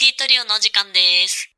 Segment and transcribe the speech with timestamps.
[0.00, 1.50] IT トリオのお時間です。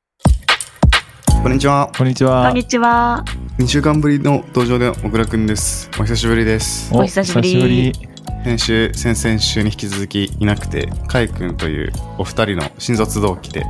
[1.43, 1.93] こんにちは。
[1.95, 2.47] こんにちは。
[2.47, 3.23] こんにちは。
[3.59, 5.91] 2週間ぶりの登場で小倉くんです。
[6.01, 6.91] お久しぶりです。
[6.95, 8.01] お久しぶり久し
[8.43, 13.63] 先週、先々週に引き続きいなくて、カイくんというお二人の新卒同期で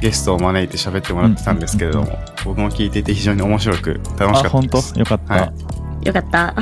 [0.00, 4.78] ゲストを招いて喋ってもらってたんですけれども、僕も聞いていて非常に面白く楽しかあ、った本当？
[4.78, 4.98] です。
[4.98, 5.34] よかった。
[5.34, 6.54] はいよかった。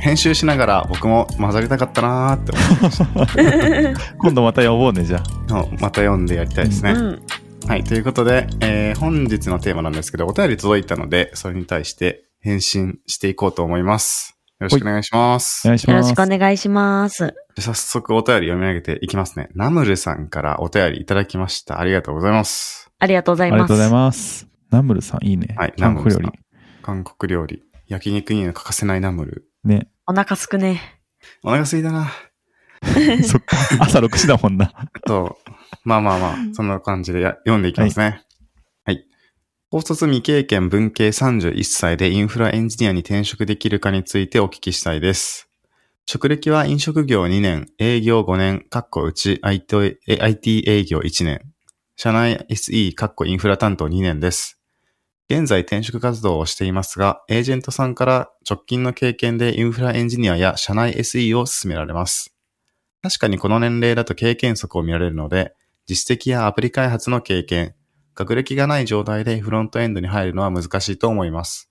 [0.00, 5.22] 編集しながら僕も混ざりたかったなーって思ってまし今度また呼ぼうね、じゃあ。
[5.48, 6.92] たまた読んでやりたいですね。
[6.92, 7.22] うん。
[7.66, 14.38] はい、ということで、えー本日のテーマなんですけど、お便り届いたので、それに対して返信していこうと思います。
[14.60, 15.66] よろしくお願いします。
[15.66, 15.94] お願いします。
[15.94, 17.34] よろしくお願いします。
[17.58, 19.50] 早速お便り読み上げていきますね。
[19.54, 21.78] ナムルさんからお便りいただきました。
[21.78, 22.90] ありがとうございます。
[22.98, 23.60] ありがとうございます。
[23.60, 24.48] ありがとうございます。
[24.70, 25.54] ナムルさん、いいね。
[25.56, 26.32] はい韓国料理。
[26.82, 27.62] 韓国料理。
[27.88, 29.48] 焼肉には欠かせないナムル。
[29.64, 29.88] ね。
[30.06, 31.00] お腹すくね。
[31.42, 32.12] お腹すいたな。
[33.24, 33.56] そっか。
[33.80, 34.72] 朝6時だもんな。
[35.06, 35.50] そう。
[35.84, 38.22] まあまあまあ、そんな感じでや読んでいきますね。
[38.84, 39.06] はい。
[39.70, 45.48] 高卒未経験文系31歳でインフラエンジニアに転職できるかについてお聞きしたいです。
[46.04, 51.40] 職歴は飲食業2年、営業5年、かっこうち IT え IT 営業1年、
[51.96, 54.57] 社内 SE かっこインフラ担当2年です。
[55.30, 62.34] 現在転職活動をしていますが、エージェントさんから直近の経験でインフラエンジニアや社内 SE を進められます。
[63.02, 65.54] 確かにこの年齢だと経験則を見られるので、
[65.84, 67.74] 実績やアプリ開発の経験、
[68.14, 71.70] 学歴がない状態でフロントエンドに入るのは難しいと思います。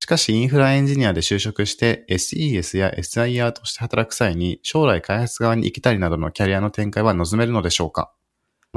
[0.00, 8.12] しかし、インフラエンジニアで就職して SES や SIR として働く際に将来開発側に行きたりなどのキャリアの展開は望めるのでしょうか？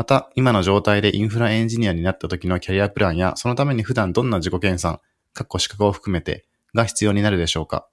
[0.02, 4.98] また、今の状態でインフラエンジニアになった時のキャリアプランや、そのために普段どんな自己研鑽、
[5.36, 7.88] 括弧資格を含めて、が必要になるでしょうか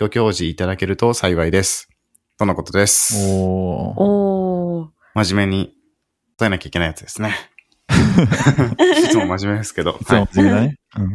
[0.00, 1.90] ご教示いただけると幸いです。
[2.38, 3.16] とのことです。
[3.28, 3.94] おー。
[3.98, 4.88] おー。
[5.12, 5.74] 真面目に
[6.38, 7.34] 答えなきゃいけないやつですね。
[9.04, 9.98] いつも真面目ですけど。
[10.08, 10.28] そう、はい。
[10.32, 10.78] 真面目だね。
[10.96, 11.10] うん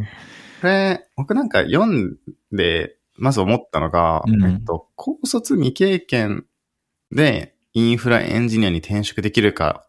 [0.61, 2.15] これ、僕なんか読ん
[2.51, 6.45] で、まず思ったのが、うんえっと、高卒未経験
[7.11, 9.86] でインフラエンジニアに転職できるか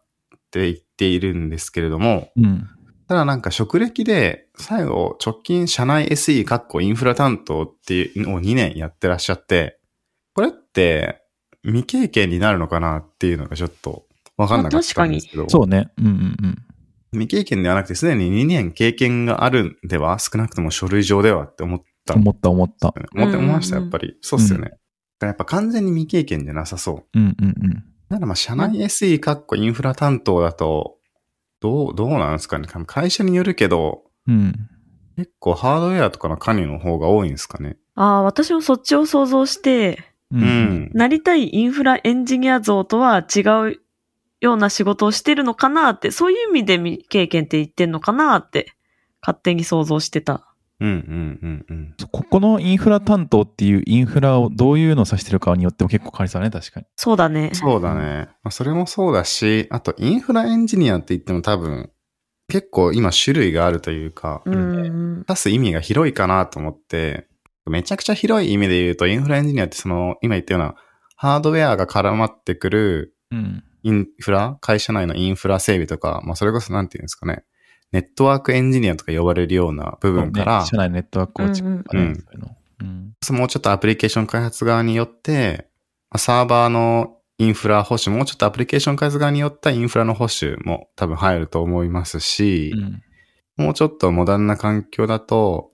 [0.49, 2.67] って言っているんですけれども、うん。
[3.07, 9.79] ただなんか職歴で最後直近社内 SE かっこインフラ担当っていうのを2年やってらっしゃって、
[10.33, 11.21] これって
[11.63, 14.05] 未経験になるのかなっていうのがちょっと
[14.37, 15.49] わかんなかったんですけど。
[15.49, 15.91] そうね。
[15.97, 16.57] うんうんうん。
[17.11, 22.13] 未経験ではなくてすでに2年経験があるんでは少なくとも書類上ではって思った。
[22.15, 22.93] 思った思った。
[23.15, 24.17] 思って思いました、うんやっぱり。
[24.21, 24.65] そうっすよね。
[24.65, 24.77] だか
[25.21, 27.19] らやっぱ完全に未経験じゃなさそう。
[27.19, 27.83] うんうんうん。
[28.09, 30.97] ならまあ、社内 SE かっこインフラ担当だと、
[31.59, 32.67] どう、どうなんですかね。
[32.87, 34.69] 会社によるけど、うん。
[35.15, 37.77] 結構ハードウェアとかの管理の方が多いんですかね。
[37.95, 40.39] ああ、私もそっちを想像して、うう。
[40.39, 40.91] ん。
[40.93, 43.81] なりたいインフラエンジニア像とは違う
[44.41, 48.73] ような仕事をしてるのかなって、そういう意味で未経験って言ってんのかなって、
[49.21, 50.48] 勝手に想像してた。
[50.79, 51.95] うんうんうんうん。
[52.11, 56.85] ここのインフラ担当っていうインフラをどういうのを指してるかによっても結構変わりそうだね、確かに。
[56.95, 57.51] そうだね。
[57.53, 58.29] そうだね。
[58.43, 61.91] まあ、それもそうだし、あとインフラエンジニアって言っても多分、
[62.47, 65.23] 結構今種類があるというか、うん。
[65.27, 67.27] 出す意味が広いかなと思って、
[67.69, 70.75] めちゃくちゃ広い意味で言うと、インフラエンジニアってその、今言ったような、
[71.15, 73.63] ハードウェアが絡まってくるうん。
[73.83, 77.43] インフラ、会社内のインフラ整備とか、まあそれこそなんていうんですかね、
[77.91, 82.55] ネットワークエンジニアとか呼ばれるような部分から、ね社内ネットワーク構築とかね、うんうんそういうの。
[82.81, 83.37] うん。
[83.37, 85.67] もうちょっとアプリケーション開発側によって、
[86.11, 93.65] まあサーバーのインフラ保守、もうちょっとアプリケーション開発側によったインフラの保守も多分入ると思いますし、うん。
[93.65, 95.71] もうちょっとモダンな環境だと、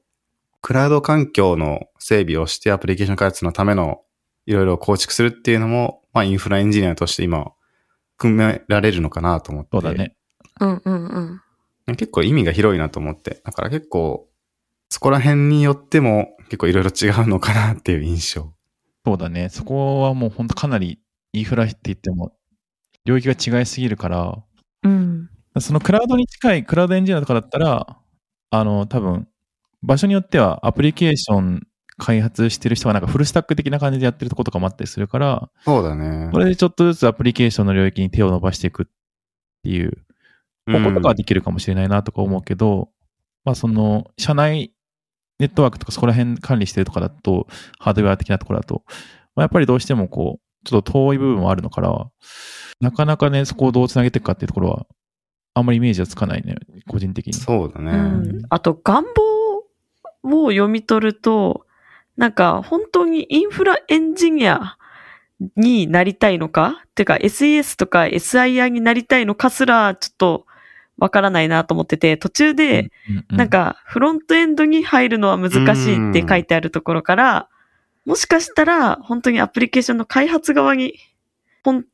[0.62, 4.02] クラウド環境の整備をしてアプリケーション開発のための
[4.46, 7.52] いろいろ構築するっていうのも、まあインフラエンジニアとして今、
[8.18, 9.70] 組められるのかなと思って。
[9.74, 10.16] そうだね。
[10.60, 11.42] うんうんうん。
[11.88, 13.42] 結構意味が広いなと思って。
[13.44, 14.28] だから結構、
[14.90, 18.54] そこら辺によっても結構いろいろ違うのかなっていう印象。
[19.06, 19.50] そうだね。
[19.50, 21.00] そこはもう本当かなり
[21.34, 22.34] インフラって言っても
[23.06, 24.44] 領域が違いすぎるから、
[24.84, 25.30] うん。
[25.60, 27.98] そのクラウドに近いクラウドエンジニアとかだったら、
[28.50, 29.28] あの、多分、
[29.82, 31.68] 場所によってはアプリケーション
[31.98, 36.30] 開発してる人はなんかフルスタック的な感じでやってるとことかもあったりするから、そうだね。
[36.32, 38.86] これでちょっとずつアプリケーションの領域に手を伸ばしていくっ
[39.64, 40.05] ていう
[40.68, 42.90] うんことができるかもしれないなとか思うけど、
[43.44, 44.74] まあその、社内
[45.40, 47.48] ネットワークとかそこら辺管理してるとかだと、
[47.78, 48.84] ハードウェア的なところだと、
[49.36, 52.08] まあ、やっぱりどうしてもこう、ちょっと遠い部分もあるのから、
[52.80, 54.88] なかなかね、そこをどうつなげていくかっていうところは、
[55.54, 56.56] あんまりイメージはつかないね、
[56.88, 57.34] 個人的に。
[57.34, 57.92] そうだね。
[57.92, 58.42] うん。
[58.50, 59.04] あと、願
[60.24, 61.66] 望を読み取ると、
[62.18, 64.78] なんか、本当にインフラエンジニア
[65.56, 66.84] になりたいのか？
[66.96, 70.46] てか、SES とか SIR になりたいのかすら、ちょっと
[70.98, 72.92] わからないなと思ってて、途中で、
[73.32, 77.50] うなん、か、フロントエンドに入るのは難しいって書いてあるところから、
[78.06, 80.96] もしかしたら、本当にアプリケーションの開発側に、
[81.64, 81.86] ほん、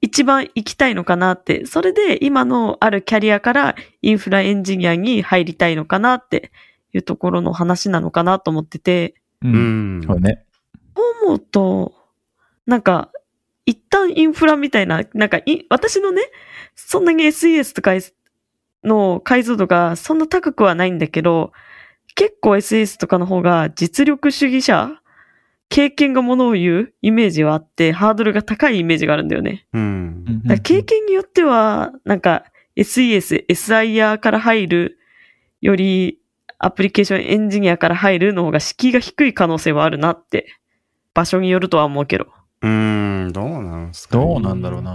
[0.00, 6.52] 一番行きたいのかなって、それで今のあるキャリアからインフラエンジニアに入りたいのかなって
[6.94, 9.48] いうところの話なのかなと思ってて、う。
[9.48, 10.02] うんん。
[10.02, 10.44] そうね。
[11.24, 11.94] 思うと、
[12.66, 13.10] なんか、
[13.64, 16.22] 一旦インフラみたいな、なんかい、私のね、
[16.76, 18.14] そんなに SES とか S
[18.86, 21.52] の解像度がそんな高くはないんだけど、
[22.14, 25.00] 結構 SES とかの方が実力主義者
[25.68, 29.66] 経験がものを言うイメージはあって、ハードルが高いイメージがあるんだよね。
[29.72, 30.42] うん。
[30.62, 32.44] 経験によっては、なんか
[32.76, 34.98] SES、SIR から入る
[35.60, 36.18] より、
[36.58, 40.46] アプリケーションエンジニアから入るの方が敷居が低い可能性はあるなって、
[41.12, 42.28] 場所によるとは思うけど。
[42.62, 44.82] うん、どうなんすかねどうなんだろう。
[44.82, 44.90] な。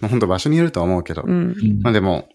[0.00, 1.22] まあ本当場所によるとは思うけど。
[1.26, 1.54] うん。
[1.82, 2.28] まあでも、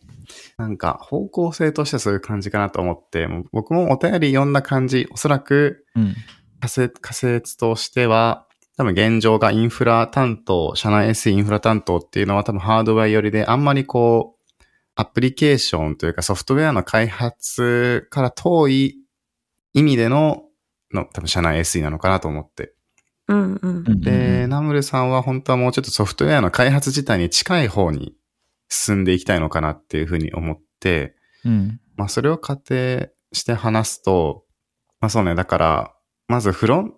[0.58, 6.16] なんか方向性としてはそういう感じかなと思って、もう僕もお便り読んだ感じ、おそらくうん。
[6.60, 8.48] 仮説仮説としては、
[8.78, 14.64] 多分現状がインフラ担当、社内 SE インフラ担当っていうのは多分ハードウェア寄りで、あんまりこう、
[14.96, 18.98] アプリケーションというかソフトウェアの開発から遠い
[19.74, 20.44] 意味での、
[20.94, 22.74] の多分社内 SE なのかなと思って。
[23.28, 23.84] うんうん。
[23.88, 28.16] うんで、ナムルさんは本当はもうちょっとソフトウェアの開発自体に近い方に
[28.70, 31.16] 進んでいきたいのかなっていうふうに思って、
[31.46, 31.80] うん。
[31.96, 34.44] まあそれを仮定して話すと、
[35.00, 35.94] まあそうね、だから、
[36.28, 36.94] まずフロン、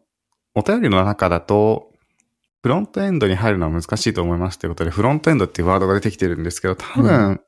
[0.55, 1.91] お便りの中だと、
[2.61, 7.39] フロントエンドに入るのは難しいと思いますということで、フロントエンドっていうワードが出てきてるんですけど、多分、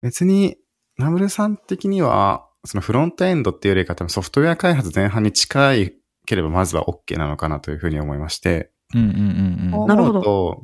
[0.00, 0.56] 別に、
[0.96, 5.94] ナムルさん的には、そのフロントエンドっていうよりか多分ソフトウェア開発前半に近い
[6.26, 9.86] ければまずは OK なのかなというふうに思いまして、うんうんうんうん。
[9.86, 10.62] なるほど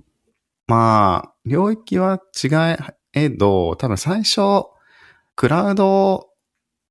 [0.67, 2.49] まあ、領域は違
[3.12, 4.41] えど、多分最初、
[5.37, 6.29] クラウド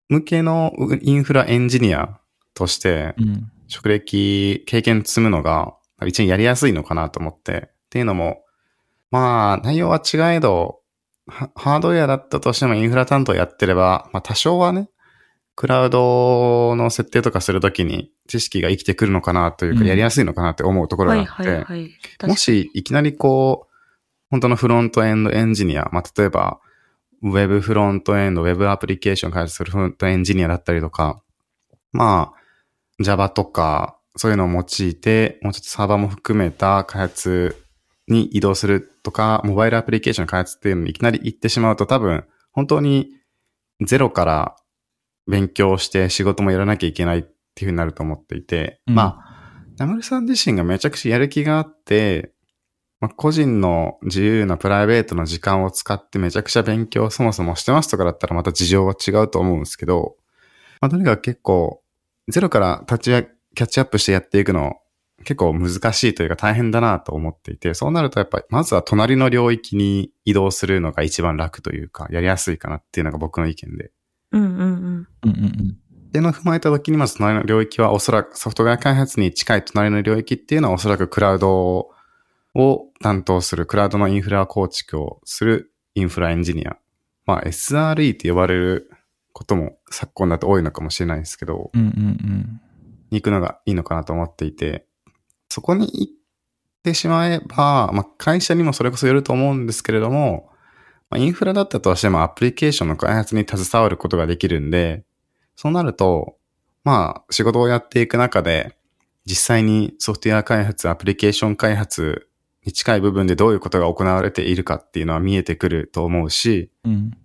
[0.09, 2.19] 向けのインフラエンジニア
[2.53, 3.51] として、うん。
[3.67, 7.69] 職歴、経験積むのが、一番やりやすいのかなと思って。
[7.71, 8.43] っていうのも、
[9.09, 10.79] まあ、内容は違えど、
[11.27, 14.89] ハハードウェアだったとしてもインフラ担当やってれば、まあ多少はね、
[15.55, 22.27] クラウドの設定とかするときに知識が生きてくるのかなというか、うんやりやすいのかなって思うところはいがあって。
[22.27, 23.72] もしいきなりこう、
[24.33, 26.59] 本当のフロントエンドエンジニア、まあ、例えば、
[27.21, 31.21] ウェブフロントエンド、ウェブアプリケーション開発するフロントエンジニアだったりとか、
[31.91, 37.63] まあ、Java とか、そういうのを用いて、もうちょっとサーバーも含めた開発
[38.07, 43.11] に移動するとか、モバイルアプリケーション開発っていうのにいきなり行ってしまうと多分、本当に
[43.85, 44.55] ゼロから
[45.27, 48.95] 勉強して仕事もやらなきゃいけないっていうふうになると思っていて、うん。
[48.95, 52.33] まあ、ナムルさん自身がめちゃくちゃやる気があって、
[53.03, 60.15] まあ、個人の自由なプライベートの時間を使ってめちゃくちゃ勉強をそもそもしてますとかだったらまた事情は違うと思うんですけど、
[60.79, 61.81] まあ、とにかく結構、
[62.29, 64.77] ゼロから立ち上キャッチアップしてやっていくの
[65.25, 73.91] 結構難しいというか大変だなと思っていて、そうなるとやっぱりまずは隣の領域に移動するのが一番楽というか、やりやすいかなっていうのが僕の意見で。
[74.31, 74.63] うんうんうん。
[74.63, 75.77] うんうん
[76.07, 81.89] っていうのを踏まえた時にまず隣の領域はおそらくソフトウェア開発に近い隣の領域っていうのはおそらくクラウド
[82.55, 86.77] を担当する、クラウドのインフラ構築をするインフラエンジニア。
[87.25, 88.89] まあ SRE って呼ばれる
[89.31, 91.81] ことも昨今だと多いのかもしれないですけど、うん。
[91.81, 92.61] うんうん
[93.13, 94.85] に行くのがいいのかなと思っていて、
[95.49, 96.13] そこに行っ
[96.83, 100.49] てしまえば、まあ、会社にもそれこそよると思うんですけれども、
[101.09, 105.05] まあ、インフラだったとしてもアプリケーションの開発に携わることができるんで、
[105.55, 106.37] そうなると、
[106.83, 108.75] まあ、仕事をやっていく中で、
[109.25, 112.27] 実際にソフトウェア開発、アプリケーション開発
[112.65, 116.91] に近い部分でどういうことが行われているかっていうのは見えてくると思うし、うん。
[116.91, 117.17] うん。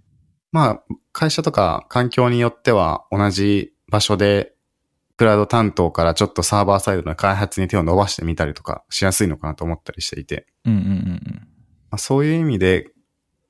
[0.50, 4.54] まあ、会社とか環境によっては同じ場所で、
[5.16, 11.48] クラウド担当からちょっとサーバーサイドの開発に手を伸ばしてみたりとかしやすいのかなと思ったりしていて、うんうんうん
[11.90, 12.92] まあ、そういう意味で、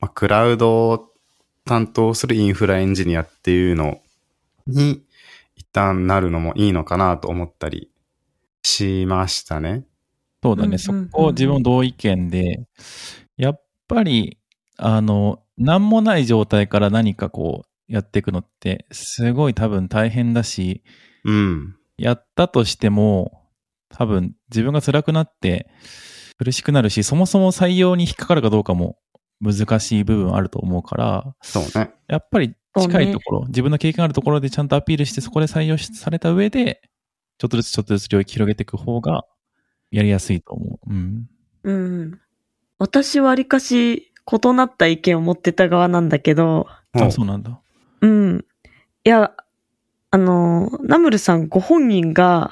[0.00, 1.12] まあ、クラウドを
[1.66, 4.00] 担当するインフラエンジニアっていうの
[4.66, 5.02] に
[5.56, 7.90] 一旦なるのもいいのかなと思ったり
[8.62, 9.84] しましたね。
[10.42, 12.66] そうだね、うんうんそこ自分同意見で、
[13.36, 14.38] やっぱり、
[14.76, 20.84] あの、何もない状態から何かこうやっていくのって、すごい多分大変だし、
[21.24, 21.76] うん。
[21.96, 23.48] やったとしても、
[23.90, 25.70] 多分自分が辛くなって
[26.38, 28.98] 苦しくなるし、そもそも採用に引っかかるかどうかも
[29.40, 31.90] 難しい部分あると思うから、そうね。
[32.06, 36.82] やっぱり近いところ、自分の経験あるところでちゃんとアピールして、そこで採用しされた上で、
[37.38, 39.24] ちょっとずつちょっとずつ領域広げていく方が
[39.90, 40.92] やりやすいと思う。
[40.92, 41.28] うん。
[41.64, 42.20] うん。
[42.78, 47.60] 私はわりかし異なった意見を持ってた側なんだけど、もあ、そうなんだ。
[48.00, 48.44] うん。
[49.04, 49.32] いや、
[50.10, 52.50] あの、ナムルさんご本人が、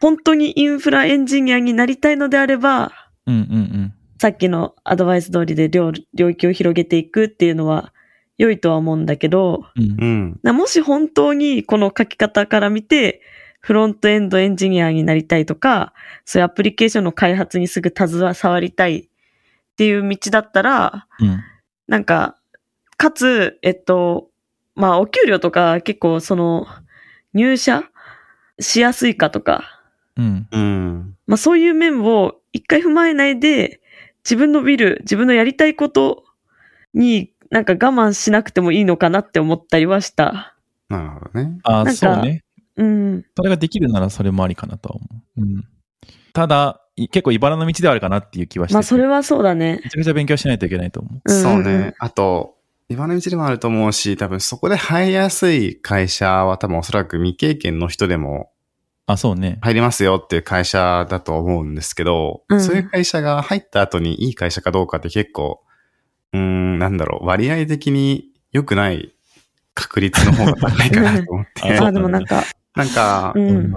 [0.00, 2.92] 本当にインフラエンジニアになりたいのであれば、
[3.26, 7.92] うんうんさっきのアドバイス通りで領領域を広げていくっていうのは
[8.38, 9.82] 良いとは思うんだけど、うん。
[9.82, 10.40] うんうん。
[10.44, 13.20] なもし本当にこの書き方から見て、
[13.62, 19.08] フロントエンドエンジニアになりたいとか、そういうアプリケーションの開発にすぐ携わりたいっ
[19.76, 21.40] ていう道だったら、うん。
[21.86, 22.36] なんか、
[22.96, 24.28] かつ、えっと、
[24.74, 26.66] まあ、お給料とか結構その、
[27.34, 27.84] 入社
[28.58, 29.80] しやすいかとか、
[30.16, 30.48] うん。
[30.50, 31.16] うん。
[31.26, 33.80] まあそういう面を一回踏まえないで、
[34.24, 36.24] 自分のビル、自分のやりたいこと
[36.94, 40.56] になんか我慢しなくてもいいのかなって思ったりはした。
[40.88, 41.58] なるほどね。
[41.64, 42.42] あ、なんかそうね。
[42.76, 43.24] うん。
[43.36, 45.06] それができるならそれもありかなとは思
[45.38, 45.40] う。
[45.42, 45.68] うん。
[46.32, 49.80] ただ、い結構茨の道ではあるかなっていう気はしててまあそれはそうだね。
[49.82, 51.20] めちゃくちゃ勉強しないといけないと思う。
[51.24, 51.94] うんそうね。
[51.98, 52.56] あと、
[52.88, 58.52] 今の道でもあると思うし、多分そこで入りやすい会社は多分おそらく未経験の人でも
[59.06, 59.58] あ、そうね。
[59.62, 65.62] 入りますよっていう会社だと思うんですけど、うんそういう会社が入った後にいい会社かどうかって結構、
[66.32, 69.12] うーん、なんだろう、割合的に良くない
[69.74, 71.62] 確率の方が高いかなと思って。
[71.78, 73.74] あ、でもなんか、なんか、まうん。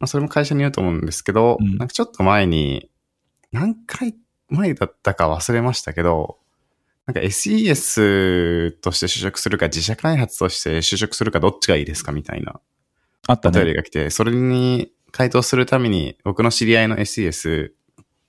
[0.00, 2.90] あ、それも会社によると思うんですけど、うんなんかちょっと前に、
[3.52, 4.14] 何回
[4.48, 6.38] 前だったか忘れましたけど、
[7.06, 12.60] なんか SES として就職するか自社開発として就職するかどっちがいいですかみたいな
[13.26, 13.74] あったお便りね。
[13.74, 17.72] が来て、それに回答するために僕の知り合いの SES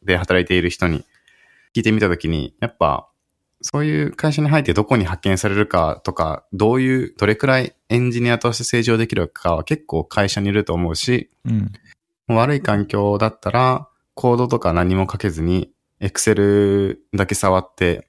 [0.03, 1.05] で働いている人に
[1.73, 3.07] 聞いてみたときに、やっぱ
[3.67, 11.71] そういう会社に入ってどこに派遣されるかとか、どういう、どれくらいエンジニアとして成長できるかは結構会社にいると思うし、うん。
[12.27, 18.07] 悪い環境だったら、コードとか何も書けずに、Excel だけ触って、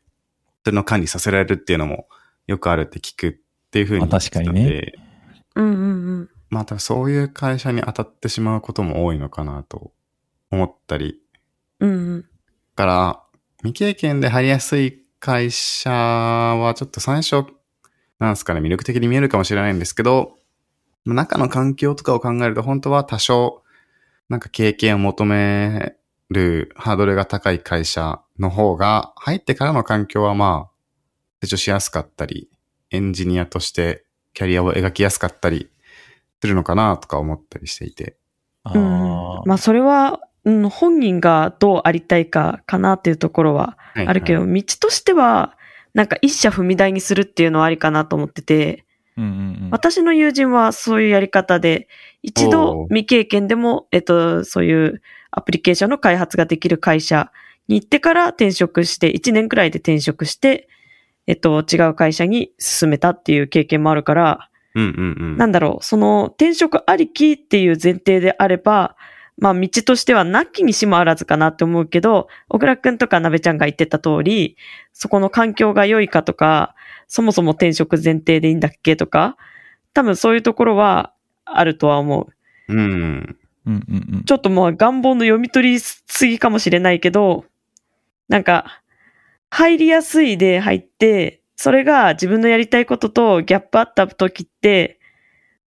[0.63, 2.07] それの管理させられるっていうのも
[2.47, 4.99] よくあるって聞くっていうふうにまあ確かにね聞いたんで
[5.55, 6.31] うんうんうん。
[6.51, 9.93] またそういう会社に当たってしまうことも多いのかなと
[10.51, 11.19] 思ったり。
[11.81, 12.21] うんうん。
[12.23, 12.27] だ
[12.75, 13.23] から、
[13.61, 17.45] 未経験で入りやすい会社はちょっと最初、
[18.19, 20.39] なんすかね、魅力的に見えるかもしれないんですけど、
[21.05, 23.63] 中の環境とかを考えると本当は多少、
[24.29, 25.97] なんか経験を求め
[26.31, 30.77] るハードルが高い会社の方が、入ってからの環境はまあ、
[31.43, 32.49] 成長しやすかったり、
[32.91, 34.05] エンジニアとして
[34.35, 35.71] キャリアを描きやすかったり
[36.41, 38.17] するのかなとか思ったりしていて。
[38.65, 39.49] あうん。
[39.49, 45.57] まあそれは、うん、本人がどうありたいかかなっていうところははいあるけど、はい道としては、
[45.93, 48.85] なんか一社踏み台にするっていうのはありかなと思ってて、
[49.17, 49.33] うんうんう
[49.67, 49.69] ん。
[49.71, 51.88] 私の友人はそういうやり方で、
[52.23, 57.33] 一お度う未経験でも、えっと、そういうアプリケーションの開発ができる会社
[57.67, 60.69] に行ってから転職して、1年くらいで転職して、
[61.26, 65.37] えっと、違う会社に進めたっていう経験もあるから、うんうんうん。
[65.38, 68.97] なんだろう、その転職ありきっていう前提であれば、
[69.38, 74.57] まあ道としてはなきにしもあらずかなって思うけど、小倉くんとかなべちゃんが言ってた通り、
[74.93, 76.75] そこの環境が良いかとか、
[77.07, 79.37] そもそも転職前提でいいんだっけとか、
[79.93, 81.12] 多分そういうところは
[81.45, 82.28] あるとは思
[82.69, 82.75] う。
[82.75, 83.37] うん。
[83.66, 84.25] うんうんうん。
[84.25, 87.45] ちょっともう願望の読み取りすぎかもしれないけど、
[88.28, 88.83] なんか、
[89.50, 94.99] 入りやすいで入って、それが自分のやりたいこととギャップあった時って、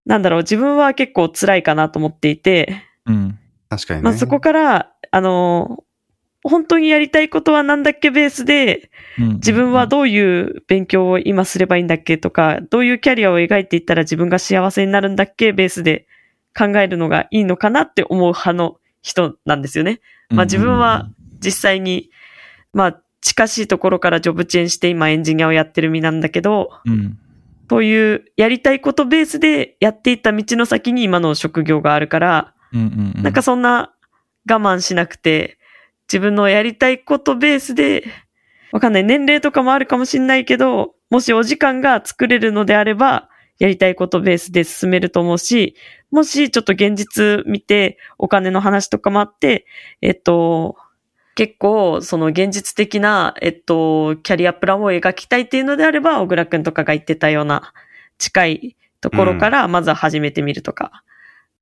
[0.04, 3.38] なんだろう、自分は結構辛いかなと思っていて、うん。
[3.68, 4.04] 確かにね。
[4.04, 5.84] まあそこから、あの、
[6.44, 16.06] 本当にやりたいことはなんだっけベースで、うん自分はどういう勉強を今すればいいんだっけとか、どういうキャリアを描いていったら自分が幸せになるんだっけベースで
[16.56, 20.00] 考えるのがいいのかなって思う派の人なんですよね。
[20.30, 21.08] まあ自分は
[21.40, 22.10] 実際に、
[22.72, 27.18] まあ近しいところからジョブチェンして今エンジニアをやってる身なんだけど、うん。
[27.68, 33.22] そういうやりたいことベースでやっていった道の先に今の職業があるから、うんうんうん。
[33.22, 33.94] なんかそんな
[34.50, 35.58] 我慢しなくて、
[36.08, 38.04] 自分のやりたいことベースで、
[38.72, 39.04] わかんない。
[39.04, 45.74] 年齢とかもあるかもしんないけど、もしお時間が作れるのであれば、やりたいことベースで進めると思うし、
[46.10, 49.66] もしちょっと現実見て、お金の話とかもあって、
[50.00, 50.76] えっと、
[51.34, 57.72] 結構、その現実的な、えっと、キャリアプランを描きたいっていうのであれば、小倉くんとかが言ってたような
[58.18, 61.04] 近いところから、まずは始めてみるとか、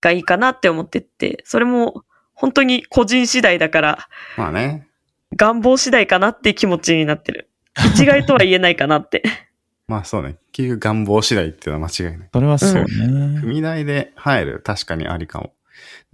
[0.07, 4.89] がいいかなって思ってって、それも本当に個人次第だから、まあね。
[5.37, 7.51] 願望次第かなって気持ちになってる。
[7.95, 9.23] 一概とは言えないかなって。
[9.89, 10.37] まあそうね。
[10.53, 12.29] 結局願望次第っていうのは間違いない。
[12.33, 12.87] それはそうね。
[13.41, 15.53] 踏み台で入る、確かにありかも。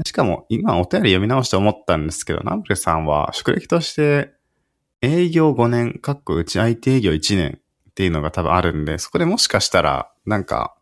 [0.05, 4.33] しかも、今お便り読み直して思ったんですけど、ナンプレさんは、職歴として、
[5.01, 10.82] 営業5年、かっこうち IT 営業1年っっていうのが多分あるんで、そこでもしかしたら、なんか、開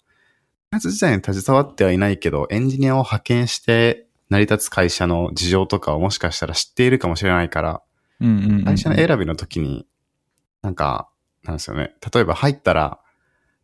[0.71, 7.83] 発自体に携わってはいないけど、エンジニアを派遣して成り立つ会社の事情とかをもしかしたら知っているかもしれないから、
[8.21, 8.65] うんうんうん。
[8.65, 9.87] 会社の選びの時に、
[10.63, 11.09] なんか、
[11.43, 11.95] なんですよね。
[12.13, 13.01] 例えば入ったら、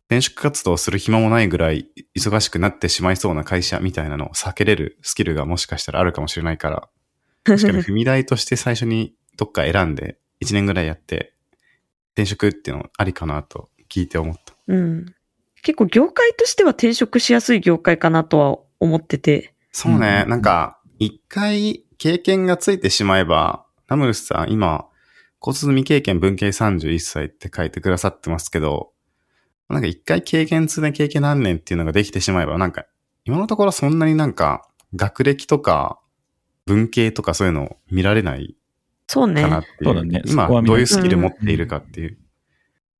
[0.07, 6.89] 転職活動をする暇もないぐらい忙しくなってしまいそうな会社みたいなのを避けれるスキルがもしかしたらあるかもしれないから、
[7.43, 11.33] 確かに踏み台として最初にどっか選んで1年ぐらいやって
[12.13, 14.53] 転職っていうのありかなと聞いて思った。
[14.67, 15.13] うん。
[15.63, 19.53] 結構業界としては転職しやすい業界かなとは思ってて。
[19.71, 24.87] そうね、うんなんか一回経験がついてしまえば、ナムルスさん今、
[25.41, 28.91] 交通未経験文系31歳って書いてくださってますけど、
[29.69, 32.85] なんか一回経験積んで経験何年っていうのができてしまえば、なんか
[33.25, 35.99] 今のところそんなになんか学歴とか
[36.65, 38.55] 文系とかそういうのを見られない
[39.07, 39.47] そうねか。
[39.47, 39.83] なっていう。
[39.85, 42.17] そうだね今どういうスキル持っているかっていう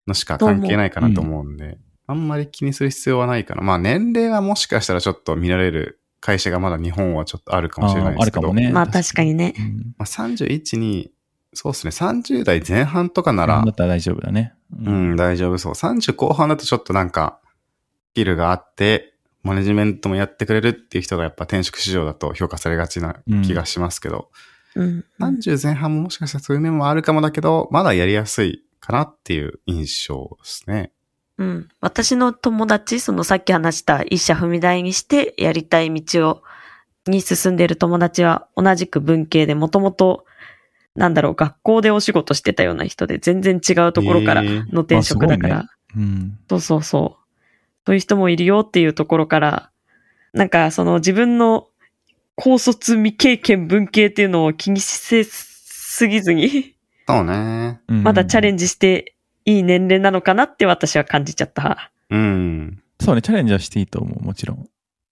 [0.08, 3.62] のしか関係ないかなと思うんで、あんまり気にする必要はないかな。
[3.62, 8.40] まあ年齢はもしかしたらちょっと見られる会社がまだ日本はちょっとあるかもしれないですけど。
[8.40, 8.72] あるかもね。
[8.72, 9.54] まあ確かにね。
[9.58, 9.94] うん。
[9.98, 11.12] まあ、31に、
[11.54, 14.54] そうですね、30代前半とかならだっ、たら大丈夫だね。
[14.78, 14.90] う。
[14.90, 15.74] ん、大丈夫そう。
[15.74, 17.40] 30後半だとちょっとなんか、
[18.12, 24.30] スキルがあって、マネジメントもやってくれるっていう人がやっぱ転職市場だと評価されがちな気がしますけど、
[24.76, 25.06] うん。
[25.20, 30.92] 30前半ももしかしたらそういう面もあるかもだけど、まだやりやすいかなっていう印象ですね。
[31.38, 31.70] うん。
[31.82, 36.44] 私の友達、そのさっき話した一社踏み台にしてやりたい道を、
[37.10, 40.26] に進んでいる友達は同じく文系でもともと、
[40.96, 45.66] なんだろう、学校でお仕事してたような人で全然違うところからの転職だから、あ
[45.96, 46.38] うん。
[46.50, 47.28] そうそうそう。
[47.86, 49.72] そういう人もいるよっていうところから、
[50.34, 51.68] なんかその自分の
[52.36, 56.76] 高卒未経験文系っていうのを気にせすぎずに、
[57.08, 57.80] そうね。
[57.88, 59.16] まだチャレンンジして
[59.48, 61.92] いい年齢なのかなって私は感じちゃった。
[62.10, 62.84] うん。
[63.00, 63.06] ジ。
[63.06, 64.68] そうね、チャレンジはしていいと思う、もちろん。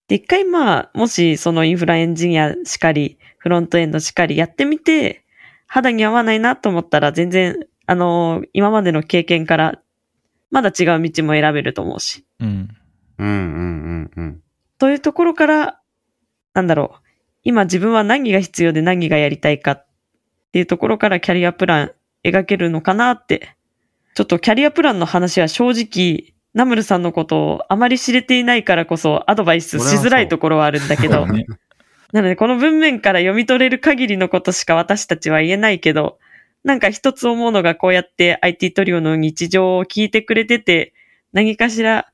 [0.08, 5.24] で、一回まあ、もしそのインフラエンジニアしかり、フロントエンドしかりやってみて、
[5.66, 9.80] 肌に合わないなと思ったら全然、あの今までの経験から、
[10.50, 12.26] まだ違う道も選べると思うし。
[12.38, 12.68] うん。
[13.18, 14.42] うんうんうんうん。
[14.76, 15.80] というところから、
[16.52, 17.00] なんだろう。
[17.42, 19.86] 今自分は何が必要で何がやりたいかっ
[20.52, 23.55] ていうところからキャリアプラン描けるのかなって。
[24.16, 31.26] ちょっとキャリアプランの話は正直、ナムルさんのことをあまり知れていないからこそアドバイスしづらいところはあるんだけど。
[32.12, 36.18] なのでこの文面から読み取れる限りのことしか私たちは言えないけど、
[36.64, 40.94] なんか一つ思うのがこうやって IT トリオの日常を聞いてくれてて、
[41.34, 42.06] 何かしら、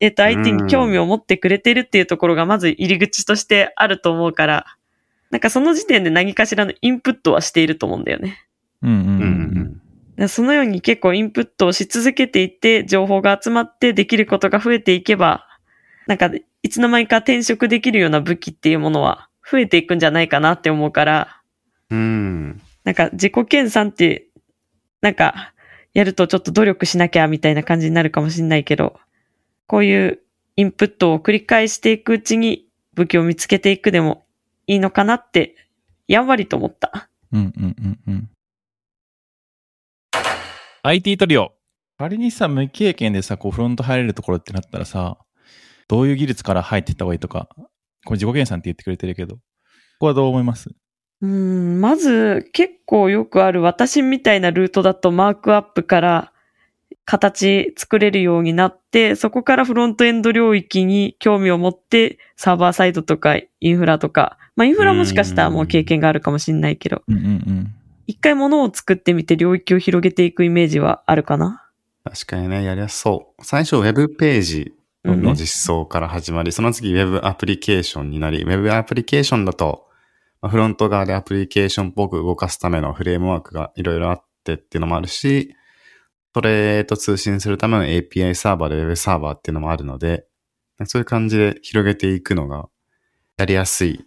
[0.00, 4.64] えっ、と、IT に興味を持ってくれてるっていうところがまず入り口としてあると思うから、
[5.30, 8.46] なんかその時点で何かしらのインプットはしていると思うんだよね。
[8.80, 9.82] うんうんううん
[10.28, 15.46] そのように結構インプットをし続けていって、情報が集まってできることが増えていけば、
[16.06, 16.30] なんか、
[16.62, 21.42] いつの間にか転職できるような武器っていうものは増えていくんじゃないかなって思うから、
[21.90, 22.60] うん。
[22.84, 24.28] なんか自己研鑽って、
[25.00, 25.52] なんか、
[25.92, 28.98] やるとちょっと努力しなきゃみたいな感じになるかもしれないけど、
[29.66, 30.20] こういう
[30.56, 34.26] インプットを繰り返していくうちに武器を見つけていくでも
[34.66, 35.56] いいのかなって、
[36.08, 37.08] やんわりと思った。
[37.32, 38.30] うんうんうんうん。
[40.86, 41.52] IT トリオ。
[41.98, 45.18] 仮にさ、無経験でさ、こうフロント入れるところってなったらさ、
[45.88, 47.48] どういう技術から入っていった方がいいとか、
[48.04, 49.40] これ自己研鑽って言ってくれてるけど、こ
[49.98, 50.70] こはどう思います？
[51.22, 56.32] うーん、まず結構よくある私みたいなルートだとマークアップから
[57.04, 67.74] 形作れるようになって、そこからフロントエンド領域に興味を持ってサーバーサイドとかインフラとか、まあインフラもしかしたらもう経験があるかもしれないけど、うんうんうん。
[68.06, 71.62] 一回物を作ってみて領域を広げていくイメージはあるかな？
[72.04, 73.44] 確かにね、やりやすそう。
[73.44, 79.88] 最初、ウェブページうんの実装から始まり、その次、ウェブアプリケーションになり、ウェブアプリケーションだと、
[80.40, 85.54] まあフロント側でアプリケーションっぽく動かすためのフレームワークがいろいろあってっていうのもあるし、
[86.34, 90.26] それと通信するための API サーバーで Web サーバーっていうのもあるので、
[90.84, 92.68] そういう感じで広げていくのが
[93.38, 94.04] やりやすい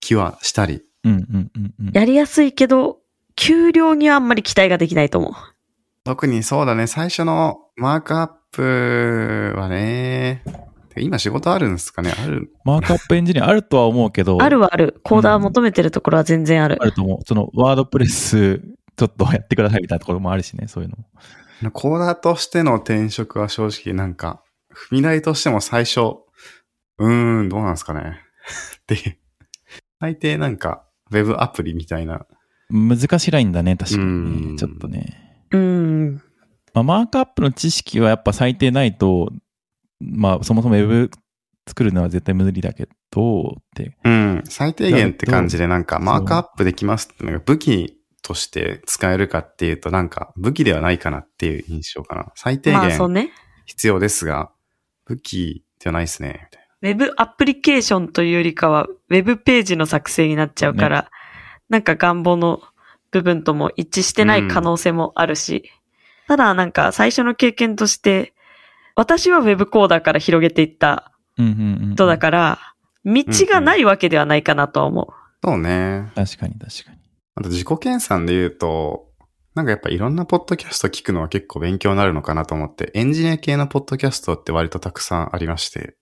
[0.00, 0.82] 気はしたり。
[1.04, 1.90] うんうんうんうん。
[1.92, 2.97] やりやすいけど、
[3.38, 5.32] 給料にはあんまり期待ができないと思う。
[6.04, 10.42] 特にそうだね、最初のマークアップはね、
[10.96, 12.12] 今仕事あるんですかね？
[12.18, 15.00] あるマークアップエンジニアあるとは思うけど、あるはある。
[15.04, 16.78] コーダー求めてるところは全然ある。
[16.80, 17.18] あると思う。
[17.24, 18.58] その、ワードプレス、
[18.96, 20.90] ちょっとやってくださいみたいなところもあるしね、そういう
[21.62, 21.70] の。
[21.70, 24.42] コーダーとしての転職は正直なんか、
[24.74, 28.18] 踏み台としても最初、うーん、どうなんですかね？
[28.80, 29.18] っていう。
[30.00, 32.26] 大抵なんか、ウェブアプリみたいな。
[32.70, 34.58] 難しいラインだね、確かにうんね。
[34.58, 35.46] ちょっとね。
[35.52, 36.14] うん。
[36.74, 39.30] まあ、マークアップの知識はやっぱ最低ないと、
[40.00, 41.10] まあ、そもそもウェブ
[41.66, 43.96] 作るのは絶対無理だけど、って。
[44.04, 44.42] うん。
[44.48, 52.32] 最低限って感じでなんかマークアップできますってのが武器として使えるかっていうとなんか武器ではないかなっていう印象かな。
[52.34, 53.30] 最低まあそう限ね。
[53.64, 54.50] 必要ですが、
[55.06, 56.48] 武器ではないですね。
[56.50, 61.10] みたいウェブアプリケーションというよりかは、ウェブページの作成になっちゃうから、
[61.68, 62.60] なんか願望の
[63.10, 65.70] 部分とも一致してない可能性もあるし、
[66.26, 68.34] ただなんか最初の経験として、
[68.96, 71.94] 私はウェブコーダーから広げていったうんうんうん。
[71.94, 72.58] 人だから、
[73.04, 75.06] 道がないわけではないかなとは思う。
[75.46, 75.52] な。
[75.52, 76.10] そうね。
[76.14, 76.98] 確かに確かに。
[77.36, 79.08] あと自己研鑽で言うと、
[79.54, 85.96] なんかやっぱいろんなポッドキャスト聞くのは結構勉強になるのかなと思って、エンジニア系のポッドキャストって割とたくさんありまして、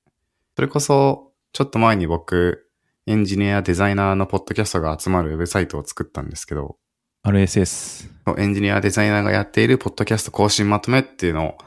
[0.57, 2.66] それこそ、ちょっと前に僕、
[3.09, 6.77] エンジニア、デザイナーのポッドキャストが集まるウェブサイトを作ったんですけど、
[7.23, 8.11] RSS。
[8.37, 11.59] エンジニア、デザイナーがやっているポッドキャスト更新まとめっていうのを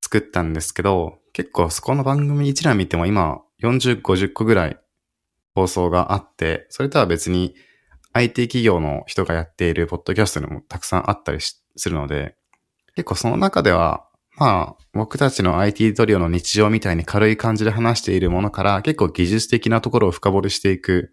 [0.00, 4.78] 作ったんですけど、結構そこの番組一覧見ても今40、50個ぐらい
[5.52, 7.56] 放送があって、それとは別に
[8.12, 12.36] IT 企業の人がやっているポッドキャストにもたくさんあったりしするので、
[12.94, 14.07] 結構その中では、
[14.38, 21.12] まあ、僕たちの IT トリオの日常みたいに軽い感じで話しているものから、結構技術的なところを深掘りしていく、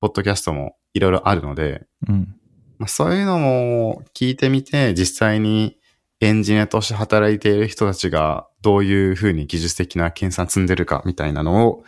[0.00, 2.34] ポッドキャストもいろいろあるので、うん。
[2.78, 5.78] まあ、そういうのも聞いてみて、実際に
[6.20, 11.84] エンジニアとして働いている人たちがどういうふうに技術的な研鑽積んでるかみたいなのを、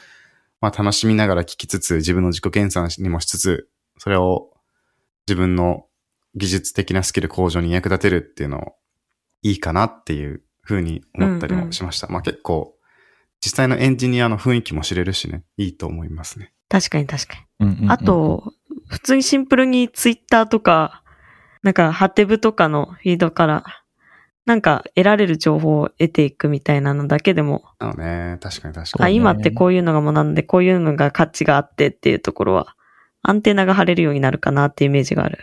[0.61, 4.51] まあ楽しみながら聞きつつ、自分の自己研鑽にもしつつ、それを
[5.27, 5.87] 自分の
[6.35, 8.73] 技術的なスキル向上に役立てるっていうのを
[9.43, 12.09] いいかなっていうふうに思ったりもしました。
[12.09, 12.75] まあ結構、
[13.41, 16.53] 実際のエンジニアの雰囲気も知れるしね、いいと思いますね。
[16.69, 17.67] 確かに確かに。
[17.67, 18.53] うんうんうんあ、と、
[18.89, 21.03] 普通にシンプルにツイッターとか、
[21.63, 23.65] なんかハテブとかのフィードから、
[24.45, 29.05] なんか得られる情報を得ていくみたいなのだけでも、なのね、確かに確かに。
[29.07, 32.75] あ、今ってこういうのがもうなんで、こういうのが価値があってっていうところは、
[33.23, 35.39] アンテナが張れるようになるかなっていうイメージがある。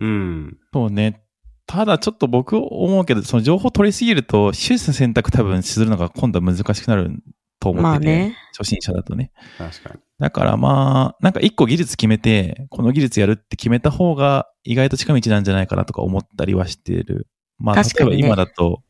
[0.00, 0.58] うん。
[0.72, 1.22] そうね。
[1.70, 7.22] ただちょっと僕思うけど、その情報取りすぎると、技術の選択多分するのが今度は難しくなる
[7.60, 8.36] と思ってて、まあね。
[8.58, 9.30] 初心者だとね。
[9.56, 10.00] 確かに。
[10.18, 17.28] だからまあ、なんか一個技術決めて、この技術やるって決めた方が意外と近道なんじゃないかなとか思ったりはしてる。
[17.56, 18.82] まあ、例えば今だと、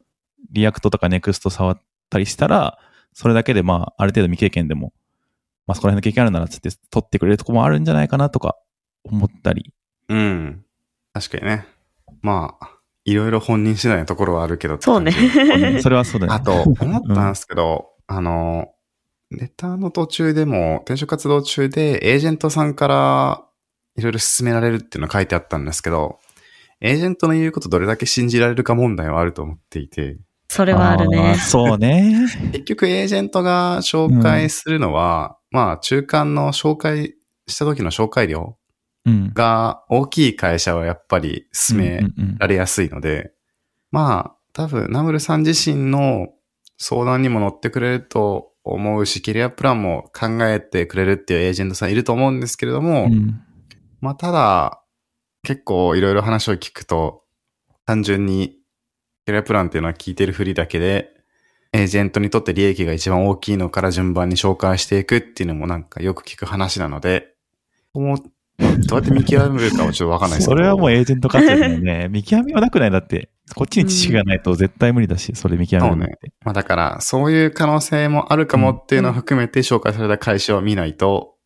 [0.50, 2.78] React とか Next 触ったりしたら、
[3.12, 4.94] それだけでまあ、ある程度未経験でも、
[5.66, 8.56] まあそこら辺の経験あるならつって取ってくれるとこもあるんじゃないかなとか
[9.04, 9.74] 思ったり。
[10.08, 10.64] うん。
[11.12, 11.66] 確かにね。
[12.22, 12.70] まあ、
[13.04, 15.12] いろいろ本人次第のところはあるけどそうね。
[15.82, 16.38] それはそうだよね。
[16.38, 18.68] あと、思ったんですけど、あの、
[19.30, 23.44] ネターの途中でも、転職活動中で、エージェントさんから
[23.96, 26.18] いろいろ進められるっていうのが書いてあったんですけど、
[26.80, 31.36] エージェントの言うことどれだけ信じられるか問題はあると思っていて、それはあるーね。
[31.36, 32.26] そうね。
[32.52, 37.14] 結局エージェントが紹介するのは、まあ中間の紹介
[37.46, 38.59] した時の紹介料うん。
[39.06, 42.00] が大きい会社はやっぱり進め
[42.38, 43.32] られやすいので、
[43.90, 46.28] まあ、多分、ナムルさん自身の
[46.78, 53.42] 相談にも乗ってくれると思うし、キャリアプランも考えてくれるっていうエージェントさんいると思うんですけれども、うん。
[54.00, 54.82] まあ、ただ、
[55.42, 57.24] 結構いろいろ話を聞くと、
[57.86, 58.58] 単純に
[59.26, 61.10] キャリアプランっていうのは聞いてるふりだけで、
[61.72, 67.34] エージェントにとって利益が一番大きいのから順番に紹介していくっていうのもなんかよく聞く話なので、
[67.94, 68.18] もう
[68.86, 70.58] どうやって見極めるかはちょっとわかんないですけど。
[70.58, 72.08] それはもうエージェント活動だよね。
[72.12, 73.30] 見極めはなくないだって。
[73.54, 76.32] こっちに知識がないと絶対無理だし、それ見極めるのって。
[76.44, 81.36] まあだから、そういう可能性もあるかもっていうのを含めて紹介された会社を見ないと、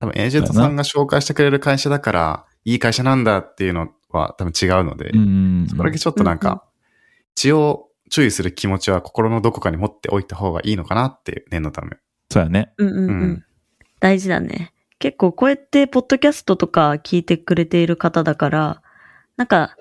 [0.00, 5.12] 多分エージェントさんが紹介してくれる会社だから、いい会社なんだっていうのは多分違うので。
[5.68, 6.64] それだけちょっとなんか、
[7.36, 11.96] 一応注意する気持ちは心のどこかに持っておいた方がいいのかなっていう念のため。
[12.30, 12.72] そうやね。
[12.78, 13.08] うんうんうん。
[13.08, 13.44] うん
[14.04, 14.73] 大事だね。
[15.04, 18.82] 結構こうやってポッドキャストとか聞いてくれている方だから、
[19.36, 19.76] なんか、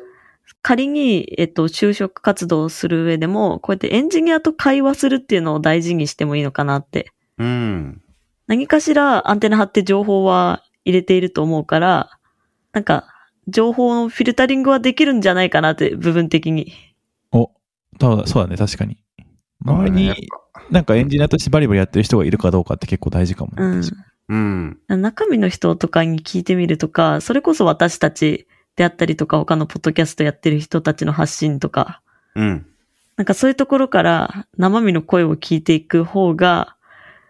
[0.62, 7.14] 仮に、えっと、就職活動をする上でも、こうやってエンジニアと会話するっていうのを大事にしてもいいのかなって。
[7.38, 8.02] うん。
[8.48, 12.10] 何かしらアンテナ張って情報は入れていると思うから、
[12.74, 13.08] なんか、
[13.48, 16.74] 情報のフィルタリングはできるんじゃないかなって、部分的に。
[17.32, 17.50] お、
[17.98, 18.98] そうだそうだね、確かに。
[19.64, 20.28] 周りに、
[20.70, 23.64] なんかエンジニアとしてバリバリやってる人がいるかどうかって結構大事かもね。
[23.64, 23.84] うん。
[24.30, 24.80] うん。
[24.88, 32.02] 中身の人とかに聞いてみるとか、それこそ私たちであったりとか、他のポッドキャストやってる人たちの発信とか、
[32.36, 32.66] うん。
[33.16, 36.76] なんかそういうところから生身の声を聞いていく方が、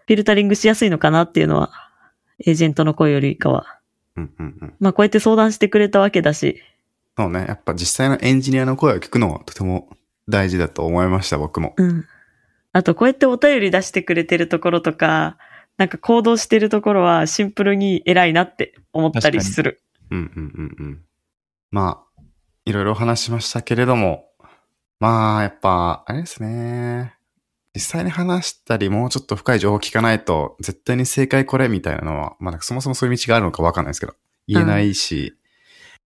[0.06, 1.72] フィルタリングしやすいのかなっていうのは、
[2.44, 3.80] エージェントの声よりかは。
[4.16, 4.32] うん。
[4.38, 4.46] うん。
[4.60, 4.74] うん。
[4.80, 6.62] まあこうやって相談してくれたわけだし、
[7.16, 7.44] そうね。
[7.46, 9.88] やっぱ実際のエンジニアの声を聞くのはとても
[10.28, 11.74] 大事だと思いました、僕も。
[11.76, 12.04] うん。
[12.72, 15.36] あと、こうやってお便り出してくれてるところとか、
[15.76, 19.82] なんか行動してるところはシンプルに偉いなって思ったりする。
[20.10, 21.02] うんうんうんうん。
[21.70, 22.22] まあ、
[22.64, 24.28] いろいろ話しましたけれども、
[25.00, 27.14] まあ、やっぱ、あれですね。
[27.74, 34.14] 実際に話したり、もうちょっと深い情報聞かないと、絶対に正解これみたいなのは、まあ、そもそもそういう道があるのかわかんないですけど、
[34.46, 35.34] 言えないし、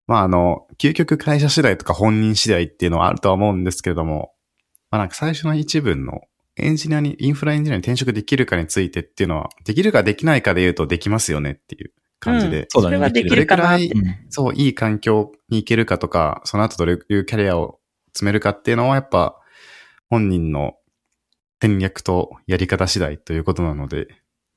[0.06, 4.32] まあ、あの、究極会社次第とか本人次第っていうのはあるとは思うんですけれども、
[4.90, 6.22] まあ、なんか最初の一文の
[6.58, 14.06] エンジニアに、インフラエンジニアに転職できるかについてっていうのは、できるかできないかで言うとできますよねっていう感じで、そうだねそれはできるかなってどれく。
[14.06, 17.78] うんそう、いい環境に行けるかとか、その後どれいうキャリアを
[18.14, 19.36] 積めるかっていうのはやっぱ
[20.10, 20.74] 本人の
[21.60, 24.08] 戦略とやり方次第ということなので、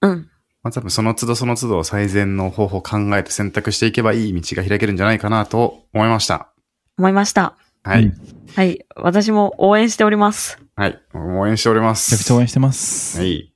[0.02, 0.30] うん。
[0.64, 6.54] まあ多分その都度その都度最善の方法を考えて選択していけばいい道が開けるんじゃないかなと思いました。
[6.98, 7.56] 思いました。
[7.84, 8.06] はい。
[8.06, 8.86] うんはい。
[8.96, 10.60] 私も応援しております。
[10.76, 11.02] はい。
[11.14, 12.26] 応援しておりまめちゃくす。
[12.26, 13.18] ちゃ応援してます。
[13.20, 13.54] はい。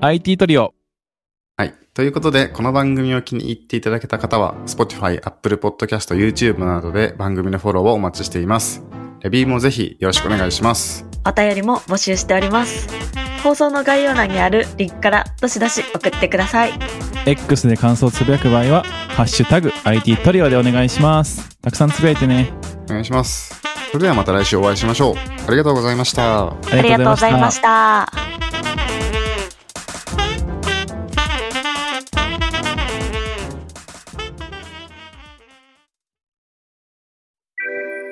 [0.00, 0.74] IT トリオ。
[1.56, 1.74] はい。
[1.94, 8.84] ということで、この番組を気に入っていただけた方は、Spotify、Apple Podcast、YouTube などで番組のフォローをお待ちしています。
[9.20, 11.06] レビューもぜひよろしくお願いします。
[11.26, 13.23] お便りも募集しております。
[13.44, 16.72] 放送の概要欄にあるリンクからどしどし送ってください。
[17.26, 21.54] X で感想をつぶやく場合は、ハッシュタグ IT トリオでお願いします。
[21.58, 22.50] たくさんつぶやいてね。
[22.86, 23.60] お願いします。
[23.92, 25.14] それではまた来週お会いしましょう。
[25.46, 26.44] ありがとうございました。
[26.44, 28.10] あありがとうございました。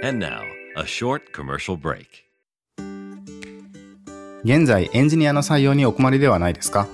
[0.04, 0.42] And now,
[0.76, 2.31] a short commercial break.
[4.44, 6.88] 現在エンジニアの採用にお困りではないですか？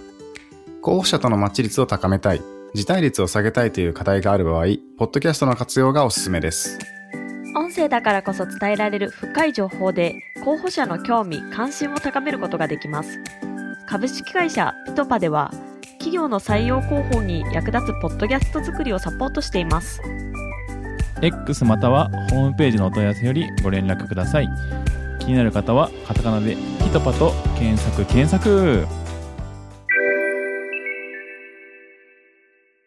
[0.82, 2.42] 候補者とのマッチ率を高めたい、
[2.74, 4.66] 辞退率を下げたいという課題がある場合、
[4.98, 6.78] ポッドキャストの活用がおすすめです。
[7.56, 13.18] 音声だからこそ伝えられる深い情報で候補者の興味・関心を高めることができます。
[13.88, 15.50] 株式会社ピトパでは
[15.92, 20.02] 企業の採用広報に役立つポッドキャスト作りをサポートしています。
[21.22, 24.48] X またはホームページのお問い合わせよりご連絡ください。
[25.28, 29.07] 気になる方はカタカナでヒトパと検索検索。